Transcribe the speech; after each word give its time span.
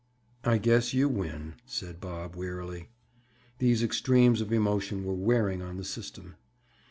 "I 0.43 0.57
guess 0.57 0.95
you 0.95 1.07
win," 1.07 1.53
said 1.67 2.01
Bob 2.01 2.35
wearily. 2.35 2.89
These 3.59 3.83
extremes 3.83 4.41
of 4.41 4.51
emotion 4.51 5.03
were 5.05 5.13
wearing 5.13 5.61
on 5.61 5.77
the 5.77 5.85
system. 5.85 6.37